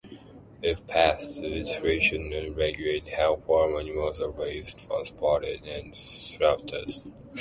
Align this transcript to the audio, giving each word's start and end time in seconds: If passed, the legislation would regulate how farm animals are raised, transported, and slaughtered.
If 0.63 0.87
passed, 0.87 1.35
the 1.35 1.47
legislation 1.47 2.31
would 2.31 2.57
regulate 2.57 3.09
how 3.09 3.35
farm 3.35 3.75
animals 3.77 4.19
are 4.19 4.31
raised, 4.31 4.79
transported, 4.87 5.63
and 5.67 5.93
slaughtered. 5.93 6.91